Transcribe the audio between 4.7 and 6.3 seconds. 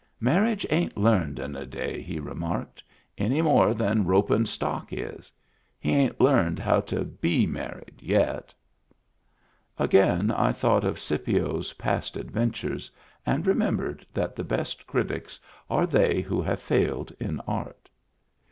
is. He ain't